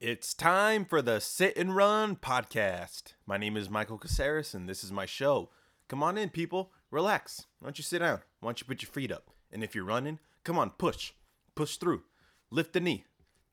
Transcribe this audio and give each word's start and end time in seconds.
It's 0.00 0.32
time 0.32 0.84
for 0.84 1.02
the 1.02 1.18
Sit 1.18 1.56
and 1.56 1.74
Run 1.74 2.14
podcast. 2.14 3.14
My 3.26 3.36
name 3.36 3.56
is 3.56 3.68
Michael 3.68 3.98
Caceres, 3.98 4.54
and 4.54 4.68
this 4.68 4.84
is 4.84 4.92
my 4.92 5.06
show. 5.06 5.50
Come 5.88 6.04
on 6.04 6.16
in, 6.16 6.28
people. 6.28 6.70
Relax. 6.92 7.46
Why 7.58 7.66
don't 7.66 7.78
you 7.78 7.82
sit 7.82 7.98
down? 7.98 8.20
Why 8.38 8.46
don't 8.50 8.60
you 8.60 8.66
put 8.68 8.80
your 8.80 8.92
feet 8.92 9.10
up? 9.10 9.32
And 9.50 9.64
if 9.64 9.74
you're 9.74 9.82
running, 9.82 10.20
come 10.44 10.56
on, 10.56 10.70
push. 10.70 11.14
Push 11.56 11.78
through. 11.78 12.04
Lift 12.48 12.74
the 12.74 12.80
knee. 12.80 13.06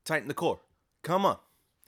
Tighten 0.04 0.28
the 0.28 0.34
core. 0.34 0.60
Come 1.02 1.26
on. 1.26 1.38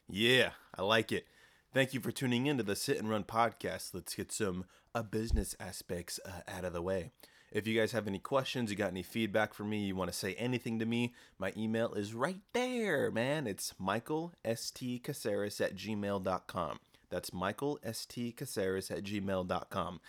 Yeah, 0.09 0.51
I 0.75 0.83
like 0.83 1.13
it. 1.13 1.27
Thank 1.73 1.95
you 1.95 2.01
for 2.01 2.11
tuning 2.11 2.47
in 2.47 2.57
to 2.57 2.65
the 2.65 2.75
Sit 2.75 2.99
and 2.99 3.09
Run 3.09 3.23
podcast. 3.23 3.95
Let's 3.95 4.17
get 4.17 4.33
some 4.33 4.65
uh, 4.93 5.05
business 5.05 5.55
aspects 5.61 6.19
uh, 6.27 6.41
out 6.49 6.65
of 6.65 6.73
the 6.73 6.83
way. 6.83 7.13
If 7.51 7.67
you 7.67 7.79
guys 7.79 7.93
have 7.93 8.07
any 8.07 8.19
questions, 8.19 8.71
you 8.71 8.77
got 8.77 8.91
any 8.91 9.03
feedback 9.03 9.55
for 9.55 9.65
me, 9.65 9.87
you 9.87 9.97
want 9.97 10.11
to 10.13 10.17
say 10.17 10.35
anything 10.35 10.79
to 10.81 10.87
me, 10.87 11.15
my 11.39 11.53
email 11.57 11.95
is 11.95 12.13
right 12.13 12.41
there, 12.53 13.11
man. 13.11 13.47
It's 13.47 13.75
michaelstcaceres 13.81 15.61
at 15.61 15.75
gmail.com. 15.75 16.79
That's 17.11 17.31
michaelstcaceres 17.31 18.91
at 18.91 19.03
gmail.com. 19.03 20.01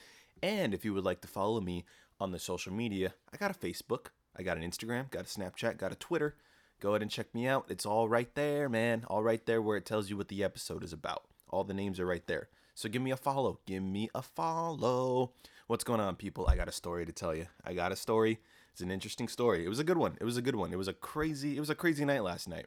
And 0.44 0.74
if 0.74 0.84
you 0.84 0.94
would 0.94 1.06
like 1.06 1.22
to 1.22 1.28
follow 1.28 1.62
me 1.62 1.86
on 2.20 2.32
the 2.32 2.40
social 2.40 2.74
media, 2.74 3.14
I 3.34 3.38
got 3.38 3.52
a 3.52 3.60
Facebook, 3.60 4.08
I 4.36 4.44
got 4.44 4.58
an 4.58 4.70
Instagram, 4.70 5.10
got 5.10 5.24
a 5.24 5.40
Snapchat, 5.40 5.78
got 5.78 5.94
a 5.94 5.96
Twitter. 5.96 6.36
Go 6.82 6.90
ahead 6.92 7.02
and 7.02 7.12
check 7.12 7.34
me 7.34 7.48
out. 7.48 7.66
It's 7.70 7.86
all 7.86 8.08
right 8.08 8.34
there, 8.36 8.70
man. 8.70 9.04
All 9.08 9.24
right 9.24 9.46
there 9.46 9.62
where 9.62 9.78
it 9.78 9.86
tells 9.86 10.10
you 10.10 10.16
what 10.16 10.30
the 10.30 10.44
episode 10.44 10.84
is 10.84 10.94
about. 10.94 11.24
All 11.50 11.64
the 11.64 11.74
names 11.74 12.00
are 12.00 12.06
right 12.06 12.26
there. 12.26 12.48
So 12.74 12.88
give 12.88 13.02
me 13.02 13.12
a 13.12 13.18
follow. 13.18 13.60
Give 13.66 13.84
me 13.84 14.10
a 14.16 14.22
follow. 14.22 15.34
What's 15.70 15.84
going 15.84 16.00
on, 16.00 16.16
people? 16.16 16.48
I 16.48 16.56
got 16.56 16.68
a 16.68 16.72
story 16.72 17.06
to 17.06 17.12
tell 17.12 17.36
you. 17.36 17.46
I 17.64 17.76
got 17.76 17.92
a 17.92 17.96
story. 17.96 18.40
It's 18.72 18.82
an 18.82 18.90
interesting 18.90 19.28
story. 19.28 19.64
It 19.64 19.70
was 19.70 19.78
a 19.78 19.84
good 19.84 20.00
one. 20.00 20.18
It 20.20 20.24
was 20.24 20.36
a 20.36 20.42
good 20.42 20.56
one. 20.56 20.74
It 20.74 20.80
was 20.80 20.88
a 20.88 20.94
crazy. 20.94 21.56
It 21.56 21.60
was 21.60 21.70
a 21.70 21.76
crazy 21.76 22.04
night 22.06 22.24
last 22.24 22.48
night. 22.50 22.66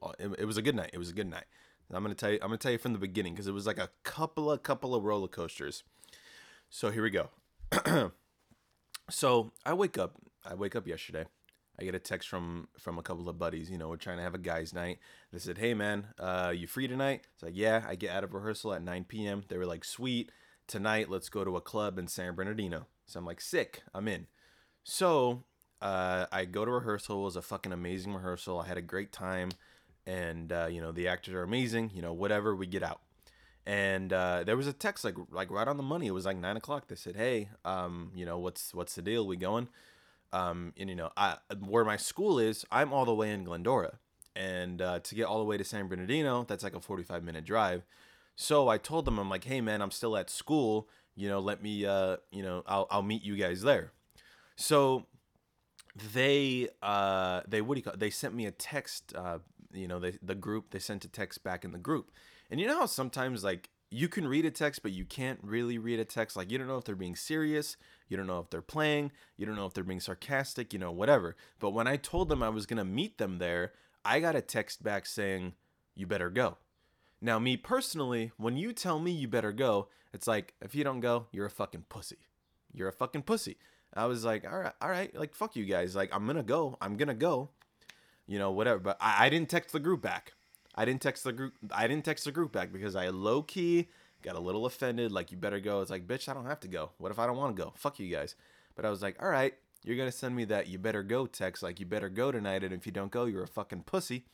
Oh, 0.00 0.14
it, 0.18 0.34
it 0.38 0.44
was 0.46 0.56
a 0.56 0.62
good 0.62 0.74
night. 0.74 0.88
It 0.94 0.98
was 0.98 1.10
a 1.10 1.12
good 1.12 1.28
night. 1.28 1.44
I'm 1.92 2.02
gonna 2.02 2.14
tell 2.14 2.30
you. 2.30 2.38
I'm 2.40 2.48
gonna 2.48 2.56
tell 2.56 2.72
you 2.72 2.78
from 2.78 2.94
the 2.94 2.98
beginning 2.98 3.34
because 3.34 3.48
it 3.48 3.52
was 3.52 3.66
like 3.66 3.76
a 3.76 3.90
couple 4.02 4.50
of 4.50 4.62
couple 4.62 4.94
of 4.94 5.04
roller 5.04 5.28
coasters. 5.28 5.84
So 6.70 6.90
here 6.90 7.02
we 7.02 7.10
go. 7.10 7.28
so 9.10 9.52
I 9.66 9.74
wake 9.74 9.98
up. 9.98 10.14
I 10.46 10.54
wake 10.54 10.74
up 10.74 10.86
yesterday. 10.86 11.26
I 11.78 11.84
get 11.84 11.94
a 11.94 11.98
text 11.98 12.30
from 12.30 12.68
from 12.78 12.96
a 12.96 13.02
couple 13.02 13.28
of 13.28 13.38
buddies. 13.38 13.70
You 13.70 13.76
know, 13.76 13.90
we're 13.90 13.96
trying 13.96 14.16
to 14.16 14.22
have 14.22 14.34
a 14.34 14.38
guys' 14.38 14.72
night. 14.72 15.00
They 15.30 15.38
said, 15.38 15.58
"Hey 15.58 15.74
man, 15.74 16.06
uh, 16.18 16.54
you 16.56 16.66
free 16.66 16.88
tonight?" 16.88 17.26
It's 17.34 17.42
like, 17.42 17.52
"Yeah." 17.54 17.84
I 17.86 17.94
get 17.94 18.10
out 18.10 18.24
of 18.24 18.32
rehearsal 18.32 18.72
at 18.72 18.82
9 18.82 19.04
p.m. 19.04 19.42
They 19.48 19.58
were 19.58 19.66
like, 19.66 19.84
"Sweet, 19.84 20.32
tonight 20.66 21.10
let's 21.10 21.28
go 21.28 21.44
to 21.44 21.56
a 21.56 21.60
club 21.60 21.98
in 21.98 22.08
San 22.08 22.34
Bernardino." 22.34 22.86
So 23.06 23.18
I'm 23.18 23.26
like, 23.26 23.40
"Sick, 23.40 23.82
I'm 23.94 24.08
in." 24.08 24.26
So 24.84 25.44
uh, 25.80 26.26
I 26.32 26.44
go 26.44 26.64
to 26.64 26.70
rehearsal. 26.70 27.20
It 27.20 27.24
was 27.24 27.36
a 27.36 27.42
fucking 27.42 27.72
amazing 27.72 28.14
rehearsal. 28.14 28.60
I 28.60 28.66
had 28.66 28.78
a 28.78 28.82
great 28.82 29.12
time, 29.12 29.50
and 30.06 30.52
uh, 30.52 30.68
you 30.70 30.80
know 30.80 30.92
the 30.92 31.08
actors 31.08 31.34
are 31.34 31.42
amazing. 31.42 31.90
You 31.94 32.02
know, 32.02 32.12
whatever. 32.12 32.54
We 32.54 32.66
get 32.66 32.82
out, 32.82 33.00
and 33.66 34.12
uh, 34.12 34.44
there 34.44 34.56
was 34.56 34.66
a 34.66 34.72
text 34.72 35.04
like 35.04 35.16
like 35.30 35.50
right 35.50 35.68
on 35.68 35.76
the 35.76 35.82
money. 35.82 36.06
It 36.06 36.12
was 36.12 36.26
like 36.26 36.36
nine 36.36 36.56
o'clock. 36.56 36.88
They 36.88 36.96
said, 36.96 37.16
"Hey, 37.16 37.48
um, 37.64 38.12
you 38.14 38.24
know 38.24 38.38
what's 38.38 38.74
what's 38.74 38.94
the 38.94 39.02
deal? 39.02 39.26
We 39.26 39.36
going?" 39.36 39.68
um, 40.32 40.72
and 40.78 40.88
you 40.88 40.96
know, 40.96 41.10
I 41.16 41.36
where 41.60 41.84
my 41.84 41.96
school 41.96 42.38
is, 42.38 42.64
I'm 42.72 42.92
all 42.92 43.04
the 43.04 43.14
way 43.14 43.30
in 43.30 43.44
Glendora, 43.44 43.98
and 44.34 44.80
uh, 44.80 45.00
to 45.00 45.14
get 45.14 45.24
all 45.24 45.38
the 45.38 45.44
way 45.44 45.58
to 45.58 45.64
San 45.64 45.88
Bernardino, 45.88 46.44
that's 46.44 46.64
like 46.64 46.74
a 46.74 46.80
45 46.80 47.22
minute 47.22 47.44
drive. 47.44 47.82
So 48.36 48.68
I 48.68 48.78
told 48.78 49.04
them, 49.04 49.18
I'm 49.18 49.28
like, 49.28 49.44
hey 49.44 49.60
man, 49.60 49.82
I'm 49.82 49.90
still 49.90 50.16
at 50.16 50.30
school. 50.30 50.88
You 51.14 51.28
know, 51.28 51.40
let 51.40 51.62
me, 51.62 51.84
uh, 51.84 52.16
you 52.30 52.42
know, 52.42 52.62
I'll 52.66 52.86
I'll 52.90 53.02
meet 53.02 53.22
you 53.22 53.36
guys 53.36 53.62
there. 53.62 53.92
So 54.56 55.06
they 56.14 56.68
uh 56.82 57.42
they 57.46 57.60
what 57.60 57.74
do 57.74 57.78
you 57.80 57.82
call 57.82 57.92
it? 57.92 58.00
they 58.00 58.08
sent 58.08 58.34
me 58.34 58.46
a 58.46 58.50
text 58.50 59.12
uh 59.14 59.38
you 59.74 59.86
know 59.86 59.98
they 59.98 60.16
the 60.22 60.34
group 60.34 60.70
they 60.70 60.78
sent 60.78 61.04
a 61.04 61.08
text 61.08 61.44
back 61.44 61.66
in 61.66 61.72
the 61.72 61.78
group 61.78 62.10
and 62.50 62.58
you 62.58 62.66
know 62.66 62.78
how 62.78 62.86
sometimes 62.86 63.44
like 63.44 63.68
you 63.92 64.08
can 64.08 64.26
read 64.26 64.46
a 64.46 64.50
text, 64.50 64.82
but 64.82 64.92
you 64.92 65.04
can't 65.04 65.38
really 65.42 65.76
read 65.76 66.00
a 66.00 66.04
text. 66.04 66.34
Like 66.34 66.50
you 66.50 66.56
don't 66.56 66.66
know 66.66 66.78
if 66.78 66.84
they're 66.84 66.96
being 66.96 67.14
serious, 67.14 67.76
you 68.08 68.16
don't 68.16 68.26
know 68.26 68.38
if 68.40 68.48
they're 68.48 68.62
playing, 68.62 69.12
you 69.36 69.44
don't 69.44 69.54
know 69.54 69.66
if 69.66 69.74
they're 69.74 69.84
being 69.84 70.00
sarcastic, 70.00 70.72
you 70.72 70.78
know, 70.78 70.90
whatever. 70.90 71.36
But 71.60 71.70
when 71.70 71.86
I 71.86 71.96
told 71.96 72.30
them 72.30 72.42
I 72.42 72.48
was 72.48 72.64
gonna 72.64 72.86
meet 72.86 73.18
them 73.18 73.36
there, 73.36 73.72
I 74.02 74.18
got 74.18 74.34
a 74.34 74.40
text 74.40 74.82
back 74.82 75.04
saying, 75.04 75.52
"You 75.94 76.06
better 76.06 76.30
go." 76.30 76.56
Now, 77.24 77.38
me 77.38 77.56
personally, 77.56 78.32
when 78.36 78.56
you 78.56 78.72
tell 78.72 78.98
me 78.98 79.12
you 79.12 79.28
better 79.28 79.52
go, 79.52 79.88
it's 80.12 80.26
like 80.26 80.54
if 80.60 80.74
you 80.74 80.82
don't 80.82 80.98
go, 81.00 81.26
you're 81.30 81.46
a 81.46 81.50
fucking 81.50 81.84
pussy. 81.88 82.18
You're 82.74 82.88
a 82.88 82.92
fucking 82.92 83.22
pussy. 83.22 83.58
I 83.94 84.06
was 84.06 84.24
like, 84.24 84.44
all 84.44 84.58
right, 84.58 84.72
all 84.80 84.88
right, 84.88 85.14
like 85.14 85.34
fuck 85.34 85.54
you 85.54 85.64
guys. 85.64 85.94
Like 85.94 86.10
I'm 86.12 86.26
gonna 86.26 86.42
go. 86.42 86.76
I'm 86.80 86.96
gonna 86.96 87.14
go. 87.14 87.50
You 88.26 88.38
know, 88.38 88.50
whatever. 88.50 88.80
But 88.80 88.96
I, 89.00 89.26
I 89.26 89.28
didn't 89.28 89.50
text 89.50 89.72
the 89.72 89.78
group 89.78 90.02
back. 90.02 90.32
I 90.74 90.84
didn't 90.84 91.00
text 91.00 91.22
the 91.22 91.32
group. 91.32 91.54
I 91.70 91.86
didn't 91.86 92.04
text 92.04 92.24
the 92.24 92.32
group 92.32 92.50
back 92.50 92.72
because 92.72 92.96
I 92.96 93.08
low 93.10 93.42
key 93.42 93.88
got 94.22 94.36
a 94.36 94.40
little 94.40 94.66
offended. 94.66 95.12
Like 95.12 95.30
you 95.30 95.36
better 95.36 95.60
go. 95.60 95.80
It's 95.80 95.90
like, 95.90 96.06
bitch, 96.06 96.28
I 96.28 96.34
don't 96.34 96.46
have 96.46 96.60
to 96.60 96.68
go. 96.68 96.90
What 96.98 97.12
if 97.12 97.18
I 97.18 97.26
don't 97.26 97.36
want 97.36 97.56
to 97.56 97.62
go? 97.62 97.72
Fuck 97.76 98.00
you 98.00 98.08
guys. 98.08 98.34
But 98.74 98.84
I 98.84 98.90
was 98.90 99.02
like, 99.02 99.22
all 99.22 99.28
right, 99.28 99.54
you're 99.84 99.96
gonna 99.96 100.10
send 100.10 100.34
me 100.34 100.44
that 100.46 100.66
you 100.66 100.78
better 100.78 101.02
go 101.04 101.26
text. 101.26 101.62
Like 101.62 101.78
you 101.78 101.86
better 101.86 102.08
go 102.08 102.32
tonight, 102.32 102.64
and 102.64 102.72
if 102.72 102.84
you 102.86 102.92
don't 102.92 103.12
go, 103.12 103.26
you're 103.26 103.44
a 103.44 103.48
fucking 103.48 103.82
pussy. 103.82 104.24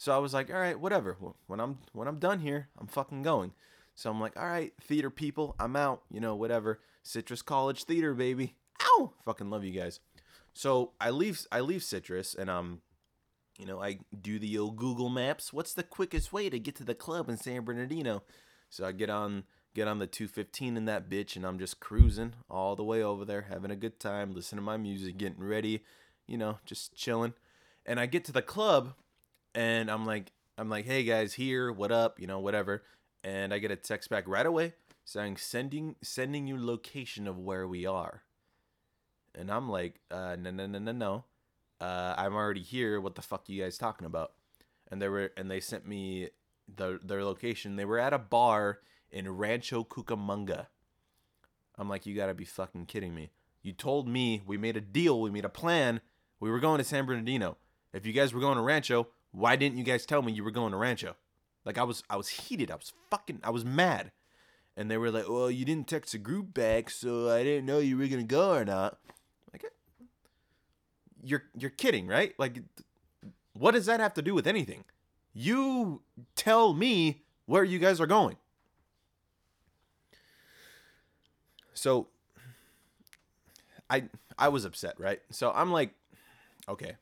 So 0.00 0.16
I 0.16 0.18
was 0.18 0.32
like, 0.32 0.48
all 0.50 0.58
right, 0.58 0.80
whatever. 0.80 1.18
When 1.46 1.60
I'm 1.60 1.76
when 1.92 2.08
I'm 2.08 2.18
done 2.18 2.40
here, 2.40 2.68
I'm 2.78 2.86
fucking 2.86 3.22
going. 3.22 3.52
So 3.94 4.10
I'm 4.10 4.18
like, 4.18 4.34
all 4.34 4.46
right, 4.46 4.72
theater 4.80 5.10
people, 5.10 5.54
I'm 5.60 5.76
out. 5.76 6.04
You 6.10 6.20
know, 6.20 6.34
whatever. 6.34 6.80
Citrus 7.02 7.42
College 7.42 7.84
Theater, 7.84 8.14
baby. 8.14 8.54
Ow! 8.82 9.12
Fucking 9.26 9.50
love 9.50 9.62
you 9.62 9.78
guys. 9.78 10.00
So 10.54 10.92
I 11.02 11.10
leave 11.10 11.46
I 11.52 11.60
leave 11.60 11.82
Citrus 11.82 12.34
and 12.34 12.48
um 12.48 12.80
you 13.58 13.66
know, 13.66 13.82
I 13.82 13.98
do 14.18 14.38
the 14.38 14.56
old 14.56 14.76
Google 14.76 15.10
Maps. 15.10 15.52
What's 15.52 15.74
the 15.74 15.82
quickest 15.82 16.32
way 16.32 16.48
to 16.48 16.58
get 16.58 16.76
to 16.76 16.84
the 16.84 16.94
club 16.94 17.28
in 17.28 17.36
San 17.36 17.62
Bernardino? 17.62 18.22
So 18.70 18.86
I 18.86 18.92
get 18.92 19.10
on 19.10 19.44
get 19.74 19.86
on 19.86 19.98
the 19.98 20.06
215 20.06 20.78
in 20.78 20.86
that 20.86 21.10
bitch 21.10 21.36
and 21.36 21.44
I'm 21.44 21.58
just 21.58 21.78
cruising 21.78 22.32
all 22.48 22.74
the 22.74 22.84
way 22.84 23.02
over 23.02 23.26
there, 23.26 23.42
having 23.50 23.70
a 23.70 23.76
good 23.76 24.00
time, 24.00 24.32
listening 24.32 24.60
to 24.60 24.64
my 24.64 24.78
music, 24.78 25.18
getting 25.18 25.44
ready, 25.44 25.84
you 26.26 26.38
know, 26.38 26.58
just 26.64 26.94
chilling. 26.94 27.34
And 27.84 28.00
I 28.00 28.06
get 28.06 28.24
to 28.24 28.32
the 28.32 28.40
club 28.40 28.94
and 29.54 29.90
I'm 29.90 30.06
like 30.06 30.32
I'm 30.58 30.68
like, 30.68 30.84
"Hey 30.84 31.04
guys, 31.04 31.34
here, 31.34 31.72
what 31.72 31.92
up?" 31.92 32.20
you 32.20 32.26
know, 32.26 32.40
whatever. 32.40 32.82
And 33.22 33.52
I 33.52 33.58
get 33.58 33.70
a 33.70 33.76
text 33.76 34.08
back 34.08 34.26
right 34.26 34.46
away 34.46 34.74
saying 35.04 35.36
sending 35.36 35.96
sending 36.02 36.46
you 36.46 36.58
location 36.58 37.26
of 37.26 37.38
where 37.38 37.66
we 37.66 37.86
are. 37.86 38.22
And 39.34 39.50
I'm 39.50 39.68
like, 39.68 40.00
uh 40.10 40.36
no 40.38 40.50
no 40.50 40.66
no 40.66 40.78
no 40.78 40.92
no 40.92 41.24
uh, 41.80 42.14
I'm 42.16 42.34
already 42.34 42.62
here. 42.62 43.00
What 43.00 43.14
the 43.14 43.22
fuck 43.22 43.48
are 43.48 43.52
you 43.52 43.62
guys 43.62 43.78
talking 43.78 44.06
about? 44.06 44.32
And 44.90 45.00
they 45.00 45.08
were 45.08 45.32
and 45.36 45.50
they 45.50 45.60
sent 45.60 45.86
me 45.86 46.28
the 46.74 47.00
their 47.02 47.24
location. 47.24 47.76
They 47.76 47.84
were 47.84 47.98
at 47.98 48.12
a 48.12 48.18
bar 48.18 48.80
in 49.10 49.28
Rancho 49.28 49.84
Cucamonga. 49.84 50.66
I'm 51.78 51.88
like, 51.88 52.04
you 52.06 52.14
gotta 52.14 52.34
be 52.34 52.44
fucking 52.44 52.86
kidding 52.86 53.14
me. 53.14 53.30
You 53.62 53.72
told 53.72 54.08
me 54.08 54.42
we 54.46 54.58
made 54.58 54.76
a 54.76 54.80
deal, 54.80 55.20
we 55.20 55.30
made 55.30 55.44
a 55.44 55.50
plan. 55.50 56.00
We 56.38 56.50
were 56.50 56.60
going 56.60 56.78
to 56.78 56.84
San 56.84 57.04
Bernardino. 57.04 57.56
If 57.92 58.06
you 58.06 58.12
guys 58.12 58.32
were 58.32 58.40
going 58.40 58.56
to 58.56 58.62
Rancho, 58.62 59.08
why 59.32 59.56
didn't 59.56 59.78
you 59.78 59.84
guys 59.84 60.06
tell 60.06 60.22
me 60.22 60.32
you 60.32 60.44
were 60.44 60.50
going 60.50 60.72
to 60.72 60.78
Rancho? 60.78 61.16
Like 61.64 61.78
I 61.78 61.82
was 61.84 62.02
I 62.08 62.16
was 62.16 62.28
heated. 62.28 62.70
I 62.70 62.76
was 62.76 62.92
fucking 63.10 63.40
I 63.42 63.50
was 63.50 63.64
mad. 63.64 64.12
And 64.76 64.90
they 64.90 64.96
were 64.96 65.10
like, 65.10 65.28
"Well, 65.28 65.50
you 65.50 65.64
didn't 65.64 65.88
text 65.88 66.12
the 66.12 66.18
group 66.18 66.54
back, 66.54 66.90
so 66.90 67.28
I 67.28 67.42
didn't 67.42 67.66
know 67.66 67.80
you 67.80 67.98
were 67.98 68.06
going 68.06 68.20
to 68.20 68.34
go 68.34 68.54
or 68.54 68.64
not." 68.64 68.98
Like 69.52 69.64
eh, 69.64 70.04
you're 71.22 71.44
you're 71.56 71.70
kidding, 71.70 72.06
right? 72.06 72.34
Like 72.38 72.62
what 73.52 73.72
does 73.72 73.86
that 73.86 74.00
have 74.00 74.14
to 74.14 74.22
do 74.22 74.34
with 74.34 74.46
anything? 74.46 74.84
You 75.34 76.02
tell 76.34 76.72
me 76.72 77.22
where 77.46 77.64
you 77.64 77.78
guys 77.78 78.00
are 78.00 78.06
going. 78.06 78.36
So 81.74 82.08
I 83.88 84.04
I 84.38 84.48
was 84.48 84.64
upset, 84.64 84.98
right? 84.98 85.20
So 85.30 85.52
I'm 85.54 85.70
like, 85.70 85.90
okay, 86.68 86.96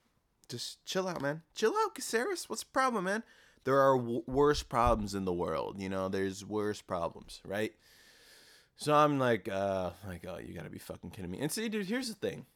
just 0.48 0.84
chill 0.84 1.08
out, 1.08 1.20
man. 1.20 1.42
Chill 1.54 1.74
out, 1.84 1.94
Caceres. 1.94 2.48
What's 2.48 2.62
the 2.62 2.70
problem, 2.70 3.04
man? 3.04 3.22
There 3.64 3.80
are 3.80 3.96
w- 3.96 4.22
worse 4.26 4.62
problems 4.62 5.14
in 5.14 5.24
the 5.24 5.32
world, 5.32 5.80
you 5.80 5.88
know. 5.88 6.08
There's 6.08 6.44
worse 6.44 6.80
problems, 6.80 7.40
right? 7.44 7.74
So 8.76 8.94
I'm 8.94 9.18
like, 9.18 9.48
uh, 9.48 9.90
like, 10.06 10.24
oh, 10.28 10.38
you 10.38 10.54
gotta 10.54 10.70
be 10.70 10.78
fucking 10.78 11.10
kidding 11.10 11.30
me. 11.30 11.40
And 11.40 11.50
see, 11.50 11.68
dude, 11.68 11.86
here's 11.86 12.08
the 12.08 12.14
thing 12.14 12.46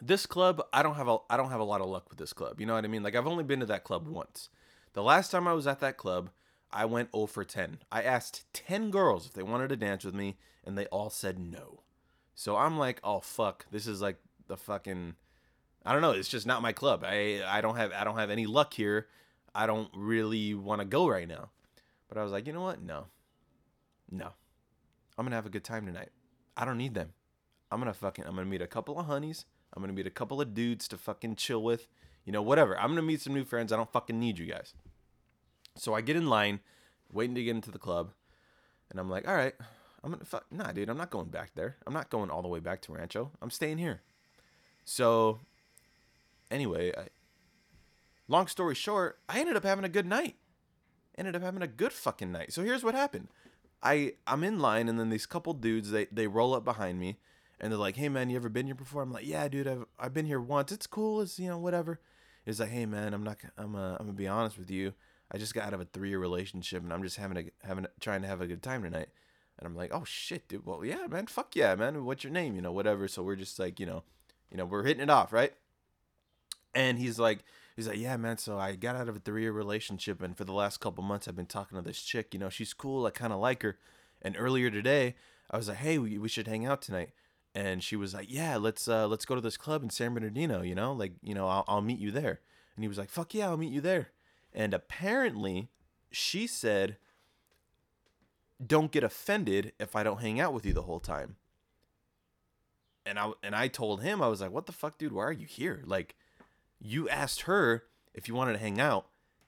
this 0.00 0.26
club 0.26 0.62
i 0.72 0.82
don't 0.82 0.96
have 0.96 1.08
a 1.08 1.16
i 1.30 1.36
don't 1.36 1.50
have 1.50 1.60
a 1.60 1.64
lot 1.64 1.80
of 1.80 1.88
luck 1.88 2.08
with 2.08 2.18
this 2.18 2.32
club 2.32 2.60
you 2.60 2.66
know 2.66 2.74
what 2.74 2.84
i 2.84 2.88
mean 2.88 3.02
like 3.02 3.14
i've 3.16 3.26
only 3.26 3.44
been 3.44 3.60
to 3.60 3.66
that 3.66 3.84
club 3.84 4.06
once 4.06 4.48
the 4.92 5.02
last 5.02 5.30
time 5.30 5.48
i 5.48 5.52
was 5.52 5.66
at 5.66 5.80
that 5.80 5.96
club 5.96 6.30
i 6.70 6.84
went 6.84 7.10
0 7.14 7.26
for 7.26 7.44
10 7.44 7.78
i 7.90 8.02
asked 8.02 8.44
10 8.52 8.90
girls 8.90 9.26
if 9.26 9.32
they 9.32 9.42
wanted 9.42 9.68
to 9.68 9.76
dance 9.76 10.04
with 10.04 10.14
me 10.14 10.36
and 10.64 10.76
they 10.76 10.86
all 10.86 11.08
said 11.08 11.38
no 11.38 11.82
so 12.34 12.56
i'm 12.56 12.78
like 12.78 13.00
oh 13.02 13.20
fuck 13.20 13.64
this 13.70 13.86
is 13.86 14.02
like 14.02 14.18
the 14.48 14.56
fucking 14.56 15.14
i 15.86 15.92
don't 15.92 16.02
know 16.02 16.10
it's 16.12 16.28
just 16.28 16.46
not 16.46 16.62
my 16.62 16.72
club 16.72 17.04
i 17.04 17.42
i 17.46 17.60
don't 17.60 17.76
have 17.76 17.92
i 17.92 18.04
don't 18.04 18.18
have 18.18 18.30
any 18.30 18.46
luck 18.46 18.74
here 18.74 19.06
i 19.54 19.66
don't 19.66 19.88
really 19.94 20.54
want 20.54 20.80
to 20.80 20.84
go 20.84 21.08
right 21.08 21.28
now 21.28 21.50
but 22.08 22.18
i 22.18 22.22
was 22.22 22.32
like 22.32 22.46
you 22.46 22.52
know 22.52 22.62
what 22.62 22.82
no 22.82 23.06
no 24.10 24.30
i'm 25.16 25.24
gonna 25.24 25.36
have 25.36 25.46
a 25.46 25.50
good 25.50 25.64
time 25.64 25.86
tonight 25.86 26.10
i 26.56 26.64
don't 26.64 26.78
need 26.78 26.94
them 26.94 27.12
i'm 27.70 27.78
gonna 27.78 27.94
fucking 27.94 28.24
i'm 28.26 28.34
gonna 28.34 28.46
meet 28.46 28.62
a 28.62 28.66
couple 28.66 28.98
of 28.98 29.06
honeys 29.06 29.46
I'm 29.76 29.82
gonna 29.82 29.92
meet 29.92 30.06
a 30.06 30.10
couple 30.10 30.40
of 30.40 30.54
dudes 30.54 30.88
to 30.88 30.96
fucking 30.96 31.36
chill 31.36 31.62
with. 31.62 31.86
You 32.24 32.32
know, 32.32 32.42
whatever. 32.42 32.78
I'm 32.78 32.88
gonna 32.88 33.02
meet 33.02 33.20
some 33.20 33.34
new 33.34 33.44
friends. 33.44 33.72
I 33.72 33.76
don't 33.76 33.92
fucking 33.92 34.18
need 34.18 34.38
you 34.38 34.46
guys. 34.46 34.74
So 35.76 35.94
I 35.94 36.00
get 36.00 36.16
in 36.16 36.26
line, 36.26 36.60
waiting 37.12 37.34
to 37.34 37.44
get 37.44 37.54
into 37.54 37.70
the 37.70 37.78
club, 37.78 38.12
and 38.90 38.98
I'm 38.98 39.10
like, 39.10 39.28
all 39.28 39.34
right, 39.34 39.54
I'm 40.02 40.10
gonna 40.10 40.24
fuck. 40.24 40.46
Nah, 40.50 40.72
dude, 40.72 40.88
I'm 40.88 40.96
not 40.96 41.10
going 41.10 41.28
back 41.28 41.52
there. 41.54 41.76
I'm 41.86 41.92
not 41.92 42.10
going 42.10 42.30
all 42.30 42.42
the 42.42 42.48
way 42.48 42.58
back 42.58 42.80
to 42.82 42.92
Rancho. 42.92 43.30
I'm 43.42 43.50
staying 43.50 43.78
here. 43.78 44.00
So, 44.84 45.40
anyway, 46.50 46.92
I, 46.96 47.08
long 48.28 48.46
story 48.46 48.74
short, 48.74 49.18
I 49.28 49.40
ended 49.40 49.56
up 49.56 49.64
having 49.64 49.84
a 49.84 49.88
good 49.88 50.06
night. 50.06 50.36
Ended 51.18 51.34
up 51.34 51.42
having 51.42 51.62
a 51.62 51.68
good 51.68 51.92
fucking 51.92 52.30
night. 52.30 52.52
So 52.52 52.62
here's 52.62 52.84
what 52.84 52.94
happened. 52.94 53.28
I 53.82 54.14
I'm 54.26 54.44
in 54.44 54.58
line, 54.58 54.88
and 54.88 54.98
then 54.98 55.10
these 55.10 55.26
couple 55.26 55.54
dudes 55.54 55.90
they 55.90 56.06
they 56.06 56.26
roll 56.26 56.54
up 56.54 56.64
behind 56.64 56.98
me, 56.98 57.18
and 57.60 57.72
they're 57.72 57.78
like, 57.78 57.96
"Hey 57.96 58.08
man, 58.08 58.28
you 58.28 58.36
ever 58.36 58.48
been 58.48 58.66
here 58.66 58.74
before?" 58.74 59.02
I'm 59.02 59.12
like, 59.12 59.26
"Yeah, 59.26 59.48
dude, 59.48 59.68
I've 59.68 59.86
I've 59.98 60.14
been 60.14 60.26
here 60.26 60.40
once. 60.40 60.72
It's 60.72 60.86
cool. 60.86 61.20
It's 61.20 61.38
you 61.38 61.48
know 61.48 61.58
whatever." 61.58 62.00
It's 62.44 62.60
like, 62.60 62.70
"Hey 62.70 62.86
man, 62.86 63.14
I'm 63.14 63.22
not. 63.22 63.38
I'm 63.56 63.74
uh, 63.74 63.92
I'm 63.92 64.06
gonna 64.06 64.12
be 64.12 64.28
honest 64.28 64.58
with 64.58 64.70
you. 64.70 64.92
I 65.30 65.38
just 65.38 65.54
got 65.54 65.64
out 65.64 65.74
of 65.74 65.80
a 65.80 65.86
three 65.86 66.10
year 66.10 66.18
relationship, 66.18 66.82
and 66.82 66.92
I'm 66.92 67.02
just 67.02 67.16
having 67.16 67.36
a 67.38 67.66
having 67.66 67.84
a, 67.84 67.88
trying 68.00 68.22
to 68.22 68.28
have 68.28 68.40
a 68.40 68.46
good 68.46 68.62
time 68.62 68.82
tonight." 68.82 69.08
And 69.58 69.66
I'm 69.66 69.74
like, 69.74 69.90
"Oh 69.92 70.04
shit, 70.04 70.48
dude. 70.48 70.66
Well, 70.66 70.84
yeah, 70.84 71.06
man. 71.08 71.26
Fuck 71.26 71.56
yeah, 71.56 71.74
man. 71.74 72.04
What's 72.04 72.24
your 72.24 72.32
name? 72.32 72.54
You 72.56 72.62
know, 72.62 72.72
whatever." 72.72 73.08
So 73.08 73.22
we're 73.22 73.36
just 73.36 73.58
like, 73.58 73.80
you 73.80 73.86
know, 73.86 74.02
you 74.50 74.56
know, 74.56 74.64
we're 74.64 74.84
hitting 74.84 75.02
it 75.02 75.10
off, 75.10 75.32
right? 75.32 75.54
And 76.76 76.98
he's 76.98 77.18
like, 77.18 77.38
he's 77.74 77.88
like, 77.88 77.98
yeah, 77.98 78.16
man. 78.18 78.36
So 78.36 78.58
I 78.58 78.76
got 78.76 78.96
out 78.96 79.08
of 79.08 79.16
a 79.16 79.18
three 79.18 79.42
year 79.42 79.52
relationship, 79.52 80.22
and 80.22 80.36
for 80.36 80.44
the 80.44 80.52
last 80.52 80.78
couple 80.78 81.02
months, 81.02 81.26
I've 81.26 81.34
been 81.34 81.46
talking 81.46 81.76
to 81.76 81.82
this 81.82 82.02
chick. 82.02 82.34
You 82.34 82.38
know, 82.38 82.50
she's 82.50 82.74
cool. 82.74 83.06
I 83.06 83.10
kind 83.10 83.32
of 83.32 83.40
like 83.40 83.62
her. 83.62 83.78
And 84.20 84.36
earlier 84.38 84.70
today, 84.70 85.14
I 85.50 85.56
was 85.56 85.68
like, 85.68 85.78
hey, 85.78 85.98
we, 85.98 86.18
we 86.18 86.28
should 86.28 86.46
hang 86.46 86.66
out 86.66 86.82
tonight. 86.82 87.10
And 87.54 87.82
she 87.82 87.96
was 87.96 88.12
like, 88.12 88.26
yeah, 88.28 88.56
let's 88.56 88.86
uh, 88.86 89.08
let's 89.08 89.24
go 89.24 89.34
to 89.34 89.40
this 89.40 89.56
club 89.56 89.82
in 89.82 89.88
San 89.88 90.12
Bernardino. 90.12 90.60
You 90.60 90.74
know, 90.74 90.92
like 90.92 91.14
you 91.22 91.34
know, 91.34 91.48
I'll 91.48 91.64
I'll 91.66 91.80
meet 91.80 91.98
you 91.98 92.10
there. 92.10 92.40
And 92.76 92.84
he 92.84 92.88
was 92.88 92.98
like, 92.98 93.08
fuck 93.08 93.32
yeah, 93.32 93.48
I'll 93.48 93.56
meet 93.56 93.72
you 93.72 93.80
there. 93.80 94.08
And 94.52 94.74
apparently, 94.74 95.70
she 96.10 96.46
said, 96.46 96.98
don't 98.64 98.92
get 98.92 99.02
offended 99.02 99.72
if 99.80 99.96
I 99.96 100.02
don't 100.02 100.20
hang 100.20 100.40
out 100.40 100.52
with 100.52 100.66
you 100.66 100.74
the 100.74 100.82
whole 100.82 101.00
time. 101.00 101.36
And 103.06 103.18
I 103.18 103.32
and 103.42 103.56
I 103.56 103.68
told 103.68 104.02
him 104.02 104.20
I 104.20 104.28
was 104.28 104.42
like, 104.42 104.50
"What 104.50 104.66
the 104.66 104.72
fuck, 104.72 104.98
dude? 104.98 105.12
Why 105.12 105.24
are 105.24 105.32
you 105.32 105.46
here? 105.46 105.82
Like, 105.86 106.14
you 106.80 107.08
asked 107.08 107.42
her 107.42 107.84
if 108.14 108.28
you 108.28 108.34
wanted 108.34 108.54
to 108.54 108.58
hang 108.58 108.80
out, 108.80 109.06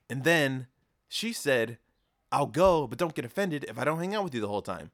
and 0.08 0.24
then 0.24 0.66
she 1.08 1.32
said, 1.32 1.78
"I'll 2.32 2.46
go, 2.46 2.86
but 2.86 2.98
don't 2.98 3.14
get 3.14 3.24
offended 3.24 3.64
if 3.68 3.78
I 3.78 3.84
don't 3.84 3.98
hang 3.98 4.14
out 4.14 4.24
with 4.24 4.34
you 4.34 4.40
the 4.40 4.48
whole 4.48 4.62
time." 4.62 4.90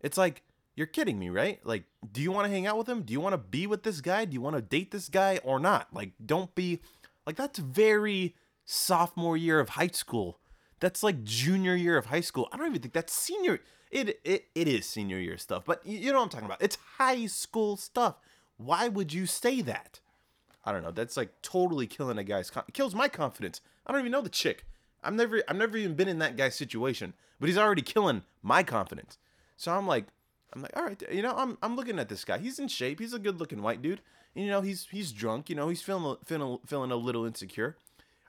It's 0.00 0.18
like 0.18 0.42
you're 0.76 0.86
kidding 0.86 1.18
me, 1.18 1.30
right? 1.30 1.64
Like, 1.64 1.84
do 2.10 2.20
you 2.20 2.32
want 2.32 2.46
to 2.46 2.50
hang 2.50 2.66
out 2.66 2.76
with 2.76 2.88
him? 2.88 3.02
Do 3.02 3.12
you 3.12 3.20
want 3.20 3.32
to 3.32 3.38
be 3.38 3.66
with 3.66 3.84
this 3.84 4.00
guy? 4.00 4.24
Do 4.24 4.34
you 4.34 4.40
want 4.40 4.56
to 4.56 4.62
date 4.62 4.90
this 4.90 5.08
guy 5.08 5.38
or 5.44 5.60
not? 5.60 5.88
Like, 5.92 6.12
don't 6.24 6.54
be 6.54 6.80
like 7.26 7.36
that's 7.36 7.58
very 7.58 8.34
sophomore 8.64 9.36
year 9.36 9.60
of 9.60 9.70
high 9.70 9.88
school. 9.88 10.40
That's 10.80 11.02
like 11.02 11.24
junior 11.24 11.74
year 11.74 11.96
of 11.96 12.06
high 12.06 12.20
school. 12.20 12.48
I 12.52 12.56
don't 12.56 12.66
even 12.66 12.82
think 12.82 12.94
that's 12.94 13.12
senior. 13.12 13.60
It 13.90 14.20
it, 14.24 14.46
it 14.54 14.68
is 14.68 14.86
senior 14.86 15.18
year 15.18 15.38
stuff, 15.38 15.64
but 15.64 15.84
you 15.86 16.12
know 16.12 16.18
what 16.18 16.24
I'm 16.24 16.28
talking 16.30 16.46
about. 16.46 16.62
It's 16.62 16.78
high 16.98 17.26
school 17.26 17.76
stuff. 17.76 18.16
Why 18.56 18.88
would 18.88 19.12
you 19.12 19.26
say 19.26 19.60
that? 19.62 20.00
I 20.64 20.72
don't 20.72 20.82
know. 20.82 20.90
That's 20.90 21.16
like 21.16 21.42
totally 21.42 21.86
killing 21.86 22.18
a 22.18 22.24
guy's 22.24 22.50
con- 22.50 22.64
kills 22.72 22.94
my 22.94 23.08
confidence. 23.08 23.60
I 23.86 23.92
don't 23.92 24.00
even 24.00 24.12
know 24.12 24.22
the 24.22 24.28
chick. 24.28 24.64
I'm 25.02 25.16
never 25.16 25.42
I've 25.48 25.56
never 25.56 25.76
even 25.76 25.94
been 25.94 26.08
in 26.08 26.18
that 26.20 26.36
guy's 26.36 26.54
situation, 26.54 27.14
but 27.38 27.48
he's 27.48 27.58
already 27.58 27.82
killing 27.82 28.22
my 28.42 28.62
confidence. 28.62 29.18
So 29.56 29.72
I'm 29.72 29.86
like 29.86 30.06
I'm 30.54 30.62
like, 30.62 30.76
all 30.76 30.84
right, 30.84 31.02
you 31.10 31.22
know, 31.22 31.34
I'm 31.36 31.58
I'm 31.62 31.76
looking 31.76 31.98
at 31.98 32.08
this 32.08 32.24
guy. 32.24 32.38
He's 32.38 32.58
in 32.58 32.68
shape. 32.68 33.00
He's 33.00 33.12
a 33.12 33.18
good-looking 33.18 33.60
white 33.60 33.82
dude. 33.82 34.00
And, 34.34 34.44
you 34.44 34.50
know, 34.50 34.60
he's 34.60 34.86
he's 34.90 35.12
drunk. 35.12 35.50
You 35.50 35.56
know, 35.56 35.68
he's 35.68 35.82
feeling 35.82 36.16
feeling 36.24 36.58
feeling 36.64 36.90
a 36.90 36.96
little 36.96 37.24
insecure. 37.24 37.76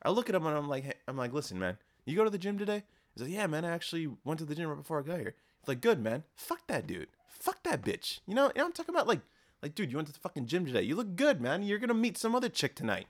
I 0.04 0.10
look 0.10 0.30
at 0.30 0.36
him 0.36 0.46
and 0.46 0.58
I'm 0.58 0.68
like, 0.68 0.84
hey, 0.84 0.94
I'm 1.08 1.18
like, 1.18 1.34
listen, 1.34 1.58
man, 1.58 1.78
you 2.06 2.16
go 2.16 2.24
to 2.24 2.30
the 2.30 2.38
gym 2.38 2.58
today? 2.58 2.84
He's 3.14 3.24
like, 3.24 3.32
yeah, 3.32 3.48
man, 3.48 3.66
I 3.66 3.72
actually 3.72 4.10
went 4.24 4.40
to 4.40 4.46
the 4.46 4.56
gym 4.56 4.70
right 4.70 4.78
before 4.78 5.00
I 5.00 5.04
got 5.04 5.20
here. 5.20 5.36
He's 5.62 5.68
like, 5.68 5.82
good, 5.82 6.02
man. 6.02 6.24
Fuck 6.36 6.68
that 6.68 6.86
dude. 6.86 7.08
Fuck 7.28 7.64
that 7.64 7.82
bitch. 7.82 8.20
You 8.28 8.36
know, 8.36 8.48
you 8.48 8.60
know 8.60 8.66
I'm 8.66 8.74
talking 8.74 8.94
about? 8.94 9.08
Like, 9.08 9.22
like, 9.66 9.74
dude, 9.74 9.90
you 9.92 9.98
went 9.98 10.08
to 10.08 10.14
the 10.14 10.20
fucking 10.20 10.46
gym 10.46 10.64
today. 10.64 10.84
You 10.84 10.96
look 10.96 11.16
good, 11.16 11.42
man. 11.42 11.64
You're 11.64 11.80
gonna 11.80 11.96
meet 11.96 12.20
some 12.20 12.36
other 12.36 12.50
chick 12.50 12.76
tonight. 12.76 13.08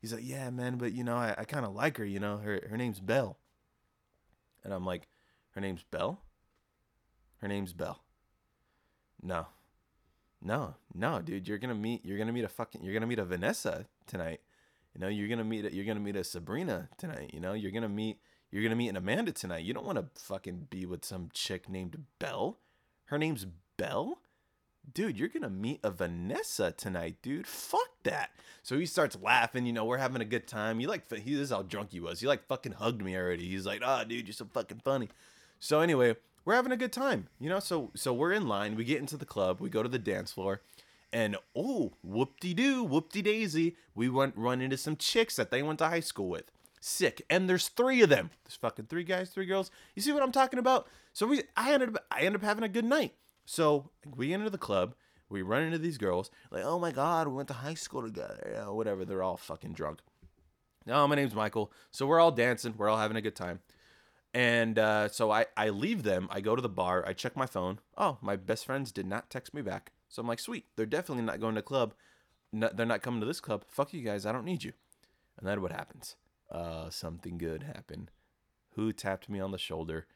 He's 0.00 0.12
like, 0.12 0.24
yeah, 0.24 0.50
man, 0.50 0.76
but 0.76 0.92
you 0.92 1.04
know, 1.04 1.14
I, 1.14 1.36
I 1.38 1.44
kind 1.44 1.64
of 1.64 1.72
like 1.72 1.98
her. 1.98 2.04
You 2.04 2.18
know, 2.18 2.38
her 2.38 2.60
her 2.68 2.76
name's 2.76 2.98
Belle. 2.98 3.38
And 4.64 4.74
I'm 4.74 4.84
like, 4.84 5.06
her 5.52 5.60
name's 5.60 5.84
Belle. 5.84 6.20
Her 7.36 7.46
name's 7.46 7.72
Belle. 7.72 8.02
No, 9.22 9.46
no, 10.42 10.74
no, 10.92 11.22
dude. 11.22 11.46
You're 11.46 11.58
gonna 11.58 11.76
meet. 11.76 12.04
You're 12.04 12.18
gonna 12.18 12.32
meet 12.32 12.44
a 12.44 12.48
fucking. 12.48 12.82
You're 12.82 12.94
gonna 12.94 13.06
meet 13.06 13.20
a 13.20 13.24
Vanessa 13.24 13.86
tonight. 14.08 14.40
You 14.94 15.00
know, 15.00 15.08
you're 15.08 15.28
gonna 15.28 15.44
meet. 15.44 15.64
A, 15.64 15.72
you're 15.72 15.84
gonna 15.84 16.00
meet 16.00 16.16
a 16.16 16.24
Sabrina 16.24 16.88
tonight. 16.98 17.30
You 17.32 17.38
know, 17.38 17.52
you're 17.52 17.70
gonna 17.70 17.88
meet. 17.88 18.18
You're 18.50 18.64
gonna 18.64 18.74
meet 18.74 18.88
an 18.88 18.96
Amanda 18.96 19.30
tonight. 19.30 19.62
You 19.62 19.74
don't 19.74 19.86
want 19.86 19.98
to 19.98 20.20
fucking 20.20 20.66
be 20.70 20.86
with 20.86 21.04
some 21.04 21.28
chick 21.32 21.68
named 21.68 22.04
Belle. 22.18 22.58
Her 23.04 23.18
name's 23.18 23.46
Belle. 23.76 24.18
Dude, 24.94 25.18
you're 25.18 25.28
gonna 25.28 25.50
meet 25.50 25.80
a 25.82 25.90
Vanessa 25.90 26.72
tonight, 26.72 27.16
dude. 27.22 27.46
Fuck 27.46 27.90
that. 28.04 28.30
So 28.62 28.78
he 28.78 28.86
starts 28.86 29.16
laughing. 29.20 29.66
You 29.66 29.72
know, 29.72 29.84
we're 29.84 29.98
having 29.98 30.22
a 30.22 30.26
good 30.26 30.46
time. 30.46 30.80
You 30.80 30.88
like, 30.88 31.10
he 31.12 31.34
this 31.34 31.44
is 31.44 31.50
how 31.50 31.62
drunk 31.62 31.92
he 31.92 32.00
was. 32.00 32.20
He 32.20 32.26
like 32.26 32.46
fucking 32.46 32.72
hugged 32.72 33.02
me 33.02 33.16
already. 33.16 33.48
He's 33.48 33.66
like, 33.66 33.82
oh, 33.84 34.04
dude, 34.04 34.26
you're 34.26 34.32
so 34.32 34.46
fucking 34.52 34.82
funny. 34.84 35.08
So 35.60 35.80
anyway, 35.80 36.16
we're 36.44 36.54
having 36.54 36.72
a 36.72 36.76
good 36.76 36.92
time. 36.92 37.28
You 37.38 37.50
know, 37.50 37.60
so 37.60 37.90
so 37.94 38.12
we're 38.14 38.32
in 38.32 38.48
line. 38.48 38.76
We 38.76 38.84
get 38.84 39.00
into 39.00 39.16
the 39.16 39.26
club. 39.26 39.60
We 39.60 39.68
go 39.68 39.82
to 39.82 39.88
the 39.88 39.98
dance 39.98 40.32
floor. 40.32 40.62
And 41.12 41.36
oh, 41.56 41.92
whoop 42.02 42.38
de 42.40 42.54
doo, 42.54 42.84
whoop 42.84 43.12
de 43.12 43.22
daisy, 43.22 43.76
we 43.94 44.08
went 44.08 44.36
run 44.36 44.60
into 44.60 44.76
some 44.76 44.96
chicks 44.96 45.36
that 45.36 45.50
they 45.50 45.62
went 45.62 45.78
to 45.80 45.88
high 45.88 46.00
school 46.00 46.28
with. 46.28 46.44
Sick. 46.80 47.22
And 47.28 47.48
there's 47.48 47.68
three 47.68 48.02
of 48.02 48.08
them. 48.08 48.30
There's 48.44 48.56
fucking 48.56 48.86
three 48.86 49.04
guys, 49.04 49.30
three 49.30 49.46
girls. 49.46 49.70
You 49.94 50.02
see 50.02 50.12
what 50.12 50.22
I'm 50.22 50.32
talking 50.32 50.58
about? 50.58 50.86
So 51.12 51.26
we 51.26 51.42
I 51.56 51.72
ended 51.72 51.96
up 51.96 52.04
I 52.10 52.20
ended 52.20 52.42
up 52.42 52.46
having 52.46 52.64
a 52.64 52.68
good 52.68 52.84
night. 52.84 53.14
So 53.50 53.88
we 54.04 54.34
enter 54.34 54.50
the 54.50 54.58
club, 54.58 54.94
we 55.30 55.40
run 55.40 55.62
into 55.62 55.78
these 55.78 55.96
girls, 55.96 56.30
like, 56.50 56.64
oh 56.64 56.78
my 56.78 56.92
god, 56.92 57.28
we 57.28 57.34
went 57.34 57.48
to 57.48 57.54
high 57.54 57.72
school 57.72 58.02
together. 58.02 58.46
Yeah, 58.52 58.68
whatever. 58.68 59.06
They're 59.06 59.22
all 59.22 59.38
fucking 59.38 59.72
drunk. 59.72 60.00
No, 60.84 61.08
my 61.08 61.14
name's 61.14 61.34
Michael. 61.34 61.72
So 61.90 62.06
we're 62.06 62.20
all 62.20 62.30
dancing, 62.30 62.74
we're 62.76 62.90
all 62.90 62.98
having 62.98 63.16
a 63.16 63.22
good 63.22 63.34
time. 63.34 63.60
And 64.34 64.78
uh, 64.78 65.08
so 65.08 65.30
I, 65.30 65.46
I 65.56 65.70
leave 65.70 66.02
them, 66.02 66.28
I 66.30 66.42
go 66.42 66.56
to 66.56 66.60
the 66.60 66.68
bar, 66.68 67.02
I 67.06 67.14
check 67.14 67.36
my 67.36 67.46
phone. 67.46 67.78
Oh, 67.96 68.18
my 68.20 68.36
best 68.36 68.66
friends 68.66 68.92
did 68.92 69.06
not 69.06 69.30
text 69.30 69.54
me 69.54 69.62
back. 69.62 69.92
So 70.10 70.20
I'm 70.20 70.28
like, 70.28 70.40
sweet, 70.40 70.66
they're 70.76 70.84
definitely 70.84 71.24
not 71.24 71.40
going 71.40 71.54
to 71.54 71.62
club. 71.62 71.94
No, 72.52 72.68
they're 72.68 72.84
not 72.84 73.00
coming 73.00 73.20
to 73.20 73.26
this 73.26 73.40
club. 73.40 73.64
Fuck 73.66 73.94
you 73.94 74.02
guys, 74.02 74.26
I 74.26 74.32
don't 74.32 74.44
need 74.44 74.62
you. 74.62 74.74
And 75.38 75.48
then 75.48 75.62
what 75.62 75.72
happens? 75.72 76.16
Uh, 76.50 76.90
something 76.90 77.38
good 77.38 77.62
happened. 77.62 78.10
Who 78.72 78.92
tapped 78.92 79.30
me 79.30 79.40
on 79.40 79.52
the 79.52 79.58
shoulder? 79.58 80.06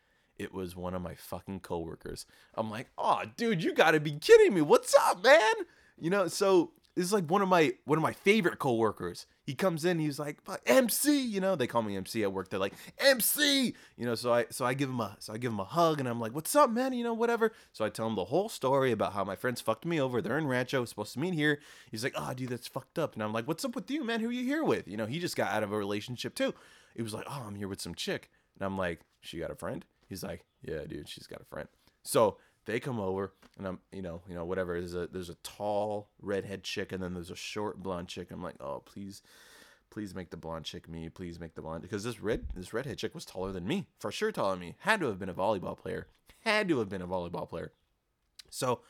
It 0.43 0.53
was 0.53 0.75
one 0.75 0.95
of 0.95 1.03
my 1.03 1.15
fucking 1.15 1.61
coworkers. 1.61 2.27
I'm 2.55 2.71
like, 2.71 2.89
oh, 2.99 3.23
dude, 3.37 3.63
you 3.63 3.73
gotta 3.73 4.01
be 4.01 4.13
kidding 4.13 4.55
me. 4.55 4.61
What's 4.61 4.95
up, 5.09 5.23
man? 5.23 5.55
You 5.99 6.11
know, 6.11 6.27
so 6.27 6.73
this 6.97 7.07
is 7.07 7.13
like 7.13 7.31
one 7.31 7.43
of 7.43 7.49
my 7.49 7.73
one 7.85 7.97
of 7.97 8.03
my 8.03 8.13
favorite 8.13 8.59
coworkers. 8.59 9.27
He 9.45 9.55
comes 9.55 9.85
in, 9.85 9.99
he's 9.99 10.19
like, 10.19 10.39
MC, 10.67 11.25
you 11.25 11.41
know, 11.41 11.55
they 11.55 11.67
call 11.67 11.83
me 11.83 11.97
MC 11.97 12.23
at 12.23 12.33
work. 12.33 12.49
They're 12.51 12.61
like, 12.61 12.75
MC, 12.99 13.75
you 13.97 14.05
know, 14.05 14.15
so 14.15 14.33
I 14.33 14.47
so 14.51 14.65
I 14.65 14.75
give 14.75 14.91
him 14.91 15.01
a 15.01 15.17
so 15.21 15.33
I 15.33 15.39
give 15.39 15.53
him 15.53 15.61
a 15.61 15.65
hug 15.65 16.01
and 16.01 16.09
I'm 16.09 16.21
like, 16.21 16.35
what's 16.35 16.55
up, 16.55 16.71
man? 16.71 16.93
You 16.93 17.05
know, 17.05 17.15
whatever. 17.15 17.53
So 17.73 17.85
I 17.85 17.89
tell 17.89 18.07
him 18.07 18.17
the 18.17 18.27
whole 18.27 18.49
story 18.49 18.93
about 18.93 19.13
how 19.13 19.25
my 19.25 19.37
friends 19.37 19.61
fucked 19.61 19.87
me 19.87 20.01
over. 20.01 20.21
They're 20.21 20.39
in 20.39 20.49
Rancho, 20.49 20.85
supposed 20.85 21.15
to 21.15 21.21
meet 21.21 21.35
here. 21.35 21.61
He's 21.91 22.05
like, 22.05 22.15
oh, 22.17 22.35
dude, 22.35 22.49
that's 22.49 22.67
fucked 22.67 22.99
up. 22.99 23.15
And 23.15 23.23
I'm 23.23 23.33
like, 23.33 23.47
what's 23.49 23.65
up 23.65 23.75
with 23.75 23.91
you, 23.91 24.05
man? 24.05 24.21
Who 24.21 24.29
are 24.29 24.33
you 24.33 24.45
here 24.45 24.65
with? 24.65 24.89
You 24.89 24.97
know, 24.97 25.07
he 25.07 25.21
just 25.21 25.37
got 25.37 25.53
out 25.53 25.63
of 25.63 25.73
a 25.73 25.79
relationship 25.79 26.35
too. 26.35 26.53
He 26.97 27.03
was 27.03 27.15
like, 27.15 27.27
oh, 27.29 27.45
I'm 27.47 27.55
here 27.55 27.69
with 27.69 27.81
some 27.81 27.95
chick. 27.95 28.29
And 28.59 28.67
I'm 28.67 28.77
like, 28.77 29.01
she 29.21 29.39
got 29.39 29.51
a 29.51 29.57
friend? 29.57 29.85
He's 30.13 30.23
like, 30.23 30.45
yeah, 30.61 30.85
dude, 30.87 31.09
she's 31.09 31.27
got 31.27 31.41
a 31.41 31.45
friend. 31.47 31.67
So 32.03 32.37
they 32.67 32.79
come 32.81 33.01
over 33.01 33.33
and 33.57 33.67
I'm, 33.67 33.79
you 33.93 34.03
know, 34.03 34.21
you 34.29 34.35
know, 34.35 34.45
whatever. 34.45 34.79
There's 34.79 34.95
a 34.95 35.07
there's 35.07 35.31
a 35.31 35.37
tall 35.37 36.11
redhead 36.21 36.65
chick 36.65 36.93
and 36.93 37.03
then 37.03 37.15
there's 37.15 37.31
a 37.31 37.35
short 37.35 37.83
blonde 37.83 38.09
chick. 38.09 38.31
I'm 38.31 38.43
like, 38.43 38.57
oh, 38.61 38.83
please, 38.85 39.23
please 39.89 40.15
make 40.15 40.29
the 40.29 40.37
blonde 40.37 40.67
chick 40.67 40.87
me. 40.87 41.09
Please 41.09 41.41
make 41.41 41.55
the 41.55 41.63
blonde 41.63 41.81
because 41.81 42.05
this 42.05 42.21
red 42.21 42.45
this 42.55 42.75
redhead 42.75 42.99
chick 42.99 43.15
was 43.15 43.25
taller 43.25 43.53
than 43.53 43.67
me, 43.67 43.87
for 43.99 44.13
sure 44.13 44.31
taller 44.31 44.51
than 44.51 44.61
me. 44.61 44.75
Had 44.81 45.01
to 45.01 45.07
have 45.07 45.19
been 45.19 45.31
a 45.31 45.35
volleyball 45.35 45.79
player. 45.79 46.09
Had 46.41 46.69
to 46.69 46.79
have 46.81 46.91
been 46.91 47.01
a 47.01 47.09
volleyball 47.09 47.49
player. 47.49 47.73
So, 48.51 48.81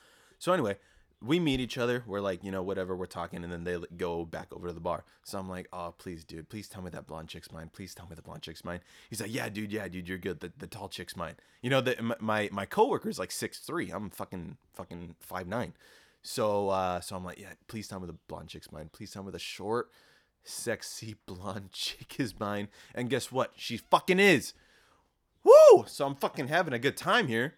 so 0.41 0.53
anyway, 0.53 0.77
we 1.25 1.39
meet 1.39 1.61
each 1.61 1.79
other. 1.79 2.03
We're 2.07 2.21
like, 2.21 2.43
you 2.43 2.51
know, 2.51 2.63
whatever. 2.63 2.97
We're 2.97 3.07
talking, 3.07 3.45
and 3.45 3.53
then 3.53 3.65
they 3.65 3.79
go 3.97 4.25
back 4.25 4.49
over 4.53 4.69
to 4.69 4.73
the 4.73 4.81
bar. 4.81 5.05
So 5.23 5.39
I'm 5.39 5.49
like, 5.49 5.69
oh, 5.73 5.95
please, 5.97 6.25
dude, 6.25 6.49
please 6.49 6.69
tell 6.69 6.83
me 6.83 6.91
that 6.91 7.07
blonde 7.07 7.29
chick's 7.29 7.53
mine. 7.53 7.71
Please 7.73 7.95
tell 7.95 8.07
me 8.09 8.17
the 8.17 8.23
blonde 8.23 8.43
chick's 8.43 8.65
mine. 8.65 8.81
He's 9.09 9.21
like, 9.21 9.33
yeah, 9.33 9.49
dude, 9.49 9.73
yeah, 9.73 9.89
dude, 9.89 10.09
you're 10.09 10.19
good. 10.19 10.41
The, 10.41 10.53
the 10.59 10.67
tall 10.67 10.89
chick's 10.89 11.17
mine. 11.17 11.37
You 11.63 11.71
know, 11.71 11.81
the, 11.81 12.17
my 12.21 12.49
my 12.53 12.67
coworker's 12.67 13.19
like 13.19 13.31
six 13.31 13.59
three. 13.59 13.91
I'm 13.91 14.11
fucking 14.11 14.57
fucking 14.75 15.17
five 15.21 15.47
nine. 15.47 15.75
So 16.23 16.69
uh, 16.69 17.01
so 17.01 17.17
I'm 17.17 17.25
like, 17.25 17.39
yeah, 17.39 17.53
please 17.69 17.89
tell 17.89 18.01
me 18.01 18.07
the 18.07 18.17
blonde 18.29 18.49
chick's 18.49 18.73
mine. 18.73 18.91
Please 18.93 19.13
tell 19.13 19.23
me 19.23 19.31
the 19.31 19.39
short, 19.39 19.91
sexy 20.45 21.17
blonde 21.27 21.73
chick 21.73 22.19
is 22.19 22.39
mine. 22.39 22.69
And 22.95 23.11
guess 23.11 23.31
what? 23.31 23.53
She 23.57 23.77
fucking 23.77 24.19
is. 24.21 24.55
Woo! 25.45 25.85
So 25.87 26.07
I'm 26.07 26.15
fucking 26.15 26.49
having 26.49 26.73
a 26.73 26.79
good 26.79 26.97
time 26.97 27.27
here. 27.27 27.55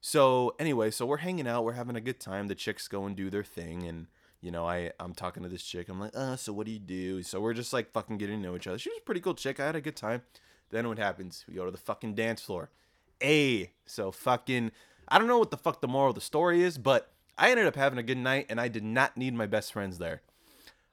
So 0.00 0.54
anyway, 0.58 0.90
so 0.90 1.04
we're 1.04 1.18
hanging 1.18 1.46
out, 1.46 1.64
we're 1.64 1.72
having 1.72 1.96
a 1.96 2.00
good 2.00 2.20
time. 2.20 2.48
The 2.48 2.54
chicks 2.54 2.88
go 2.88 3.04
and 3.04 3.14
do 3.14 3.28
their 3.28 3.44
thing, 3.44 3.86
and 3.86 4.06
you 4.40 4.50
know, 4.50 4.66
I 4.66 4.92
I'm 4.98 5.14
talking 5.14 5.42
to 5.42 5.48
this 5.48 5.62
chick. 5.62 5.88
I'm 5.88 6.00
like, 6.00 6.16
uh, 6.16 6.36
so 6.36 6.52
what 6.52 6.66
do 6.66 6.72
you 6.72 6.78
do? 6.78 7.22
So 7.22 7.40
we're 7.40 7.54
just 7.54 7.72
like 7.72 7.92
fucking 7.92 8.18
getting 8.18 8.42
to 8.42 8.48
know 8.48 8.56
each 8.56 8.66
other. 8.66 8.78
She 8.78 8.88
was 8.88 8.98
a 8.98 9.04
pretty 9.04 9.20
cool 9.20 9.34
chick. 9.34 9.60
I 9.60 9.66
had 9.66 9.76
a 9.76 9.80
good 9.80 9.96
time. 9.96 10.22
Then 10.70 10.88
what 10.88 10.98
happens? 10.98 11.44
We 11.48 11.54
go 11.54 11.64
to 11.64 11.70
the 11.70 11.76
fucking 11.76 12.14
dance 12.14 12.40
floor. 12.40 12.70
A. 13.22 13.70
So 13.84 14.10
fucking. 14.10 14.72
I 15.08 15.18
don't 15.18 15.28
know 15.28 15.38
what 15.38 15.50
the 15.50 15.56
fuck 15.56 15.80
the 15.80 15.88
moral 15.88 16.10
of 16.10 16.14
the 16.14 16.20
story 16.20 16.62
is, 16.62 16.78
but 16.78 17.12
I 17.36 17.50
ended 17.50 17.66
up 17.66 17.74
having 17.74 17.98
a 17.98 18.02
good 18.02 18.18
night 18.18 18.46
and 18.48 18.60
I 18.60 18.68
did 18.68 18.84
not 18.84 19.16
need 19.16 19.34
my 19.34 19.46
best 19.46 19.72
friends 19.72 19.98
there. 19.98 20.22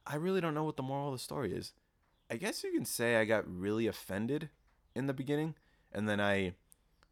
I 0.06 0.16
really 0.16 0.42
don't 0.42 0.56
know 0.56 0.64
what 0.64 0.78
the 0.78 0.84
moral 0.84 1.10
of 1.10 1.14
the 1.14 1.20
story 1.20 1.54
is. 1.54 1.74
I 2.32 2.38
guess 2.38 2.64
you 2.64 2.72
can 2.72 2.86
say 2.86 3.18
I 3.18 3.26
got 3.26 3.46
really 3.48 3.86
offended 3.86 4.50
in 4.96 5.06
the 5.06 5.14
beginning 5.14 5.56
and 5.94 6.10
then 6.10 6.20
I 6.20 6.54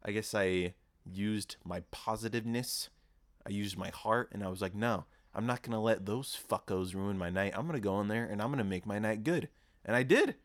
I 0.02 0.10
guess 0.12 0.34
I 0.34 0.74
used 1.12 1.56
my 1.64 1.80
positiveness. 1.90 2.88
I 3.46 3.50
used 3.50 3.78
my 3.78 3.90
heart 3.90 4.30
and 4.32 4.42
I 4.42 4.48
was 4.48 4.60
like, 4.60 4.74
"No, 4.74 5.04
I'm 5.34 5.46
not 5.46 5.62
to 5.72 5.78
let 5.78 6.06
those 6.06 6.36
fuckos 6.36 6.94
ruin 6.94 7.18
my 7.18 7.30
night. 7.30 7.52
I'm 7.56 7.66
to 7.74 7.80
go 7.80 8.00
in 8.00 8.08
there 8.08 8.24
and 8.24 8.42
I'm 8.42 8.56
to 8.56 8.64
make 8.64 8.86
my 8.86 8.98
night 8.98 9.24
good." 9.24 9.48
And 9.84 9.94
I 9.94 10.02
did. 10.02 10.36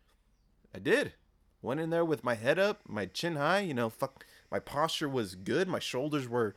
I 0.74 0.80
did. 0.80 1.13
Went 1.62 1.80
in 1.80 1.89
there 1.89 2.06
with 2.06 2.24
my 2.24 2.36
head 2.36 2.58
up, 2.58 2.82
my 2.88 3.06
chin 3.06 3.36
high, 3.36 3.60
you 3.60 3.74
know, 3.74 3.89
fuck 3.89 4.25
my 4.51 4.60
posture 4.60 5.10
was 5.10 5.36
good. 5.36 5.68
My 5.68 5.80
shoulders 5.80 6.27
were 6.27 6.56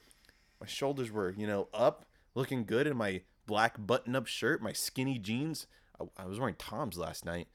my 0.60 0.66
shoulders 0.66 1.10
were, 1.10 1.34
you 1.36 1.46
know, 1.46 1.68
up, 1.74 2.06
looking 2.34 2.64
good 2.64 2.86
in 2.86 2.96
my 2.96 3.22
black 3.46 3.74
button-up 3.78 4.26
shirt, 4.26 4.62
my 4.62 4.72
skinny 4.72 5.18
jeans. 5.18 5.66
I, 6.00 6.22
I 6.22 6.26
was 6.26 6.38
wearing 6.40 6.54
Toms 6.54 6.96
last 6.96 7.24
night. 7.24 7.48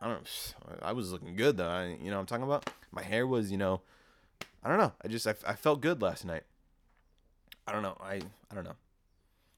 I 0.00 0.08
don't 0.08 0.54
I 0.82 0.92
was 0.92 1.12
looking 1.12 1.36
good 1.36 1.56
though. 1.56 1.68
I, 1.68 1.96
you 2.00 2.10
know 2.10 2.18
I'm 2.18 2.26
talking 2.26 2.44
about? 2.44 2.68
My 2.90 3.02
hair 3.02 3.26
was, 3.26 3.50
you 3.50 3.58
know, 3.58 3.82
I 4.62 4.68
don't 4.68 4.78
know. 4.78 4.92
I 5.04 5.08
just 5.08 5.26
I, 5.26 5.34
I 5.46 5.54
felt 5.54 5.80
good 5.80 6.02
last 6.02 6.24
night. 6.24 6.42
I 7.66 7.72
don't 7.72 7.82
know. 7.82 7.96
I 8.00 8.20
I 8.50 8.54
don't 8.54 8.64
know. 8.64 8.76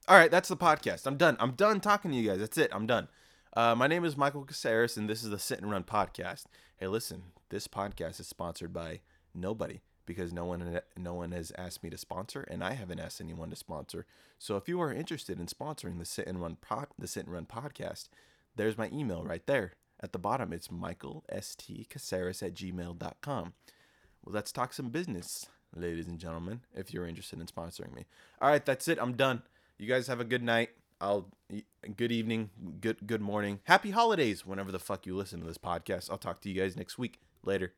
All 0.07 0.17
right, 0.17 0.31
that's 0.31 0.49
the 0.49 0.57
podcast. 0.57 1.05
I'm 1.05 1.17
done. 1.17 1.37
I'm 1.39 1.51
done 1.51 1.79
talking 1.79 2.11
to 2.11 2.17
you 2.17 2.27
guys. 2.27 2.39
That's 2.39 2.57
it. 2.57 2.71
I'm 2.73 2.85
done. 2.87 3.07
Uh, 3.55 3.75
my 3.75 3.87
name 3.87 4.05
is 4.05 4.17
Michael 4.17 4.45
Caceres, 4.45 4.97
and 4.97 5.09
this 5.09 5.23
is 5.23 5.29
the 5.29 5.39
Sit 5.39 5.59
and 5.61 5.69
Run 5.69 5.83
podcast. 5.83 6.45
Hey, 6.77 6.87
listen, 6.87 7.23
this 7.49 7.67
podcast 7.67 8.19
is 8.19 8.27
sponsored 8.27 8.73
by 8.73 9.01
nobody 9.35 9.81
because 10.05 10.33
no 10.33 10.45
one 10.45 10.81
no 10.97 11.13
one 11.13 11.31
has 11.31 11.51
asked 11.57 11.83
me 11.83 11.89
to 11.89 11.97
sponsor, 11.97 12.41
and 12.49 12.63
I 12.63 12.73
haven't 12.73 12.99
asked 12.99 13.21
anyone 13.21 13.49
to 13.49 13.55
sponsor. 13.55 14.05
So 14.39 14.57
if 14.57 14.67
you 14.67 14.81
are 14.81 14.91
interested 14.91 15.39
in 15.39 15.45
sponsoring 15.45 15.99
the 15.99 16.05
Sit 16.05 16.27
and 16.27 16.41
Run 16.41 16.57
pod, 16.61 16.87
the 16.97 17.07
Sit 17.07 17.25
and 17.25 17.33
Run 17.33 17.45
podcast, 17.45 18.09
there's 18.55 18.77
my 18.77 18.89
email 18.91 19.23
right 19.23 19.45
there 19.45 19.73
at 20.01 20.13
the 20.13 20.19
bottom. 20.19 20.51
It's 20.51 20.71
Michael 20.71 21.23
St 21.31 21.89
Caceres 21.89 22.41
at 22.41 22.53
gmail.com. 22.55 23.53
Well, 24.23 24.33
let's 24.33 24.51
talk 24.51 24.73
some 24.73 24.89
business, 24.89 25.47
ladies 25.75 26.07
and 26.07 26.19
gentlemen. 26.19 26.61
If 26.75 26.93
you're 26.93 27.07
interested 27.07 27.39
in 27.39 27.47
sponsoring 27.47 27.93
me, 27.93 28.05
all 28.41 28.49
right, 28.49 28.65
that's 28.65 28.87
it. 28.87 28.99
I'm 29.01 29.13
done. 29.13 29.41
You 29.77 29.87
guys 29.87 30.07
have 30.07 30.19
a 30.19 30.25
good 30.25 30.43
night. 30.43 30.69
I'll 30.99 31.29
good 31.97 32.11
evening, 32.11 32.51
good 32.79 33.07
good 33.07 33.21
morning, 33.21 33.59
happy 33.63 33.89
holidays. 33.89 34.45
Whenever 34.45 34.71
the 34.71 34.79
fuck 34.79 35.07
you 35.07 35.15
listen 35.15 35.39
to 35.39 35.47
this 35.47 35.57
podcast, 35.57 36.11
I'll 36.11 36.19
talk 36.19 36.41
to 36.41 36.49
you 36.49 36.61
guys 36.61 36.77
next 36.77 36.99
week. 36.99 37.19
Later. 37.43 37.73